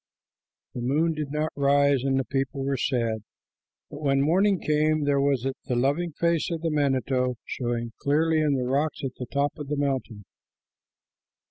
[0.73, 3.21] The moon did not rise, and the people were sad,
[3.91, 8.55] but when morning came, there was the loving face of the manito showing clearly in
[8.55, 10.25] the rocks at the top of the mountain.